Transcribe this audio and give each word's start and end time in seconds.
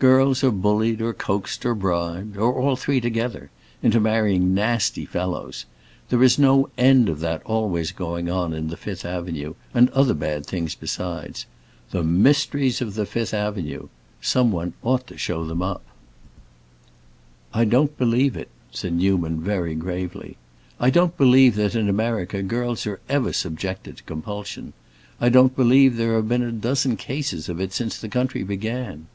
"Girls 0.00 0.42
are 0.42 0.50
bullied 0.50 1.00
or 1.00 1.12
coaxed 1.12 1.64
or 1.64 1.72
bribed, 1.72 2.36
or 2.36 2.54
all 2.60 2.74
three 2.74 3.00
together, 3.00 3.50
into 3.84 4.00
marrying 4.00 4.52
nasty 4.52 5.04
fellows. 5.06 5.64
There 6.08 6.24
is 6.24 6.40
no 6.40 6.70
end 6.76 7.08
of 7.08 7.20
that 7.20 7.40
always 7.44 7.92
going 7.92 8.28
on 8.28 8.52
in 8.52 8.66
the 8.66 8.76
Fifth 8.76 9.04
Avenue, 9.04 9.54
and 9.72 9.88
other 9.90 10.12
bad 10.12 10.44
things 10.44 10.74
besides. 10.74 11.46
The 11.92 12.02
Mysteries 12.02 12.80
of 12.80 12.94
the 12.94 13.06
Fifth 13.06 13.32
Avenue! 13.32 13.86
Someone 14.20 14.72
ought 14.82 15.06
to 15.06 15.16
show 15.16 15.44
them 15.44 15.62
up." 15.62 15.84
"I 17.54 17.64
don't 17.64 17.96
believe 17.96 18.36
it!" 18.36 18.48
said 18.72 18.92
Newman, 18.94 19.40
very 19.40 19.76
gravely. 19.76 20.36
"I 20.80 20.90
don't 20.90 21.16
believe 21.16 21.54
that, 21.54 21.76
in 21.76 21.88
America, 21.88 22.42
girls 22.42 22.88
are 22.88 22.98
ever 23.08 23.32
subjected 23.32 23.98
to 23.98 24.02
compulsion. 24.02 24.72
I 25.20 25.28
don't 25.28 25.54
believe 25.54 25.94
there 25.96 26.16
have 26.16 26.28
been 26.28 26.42
a 26.42 26.50
dozen 26.50 26.96
cases 26.96 27.48
of 27.48 27.60
it 27.60 27.72
since 27.72 28.00
the 28.00 28.08
country 28.08 28.42
began." 28.42 29.06